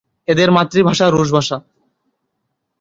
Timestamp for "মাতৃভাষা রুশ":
0.51-1.29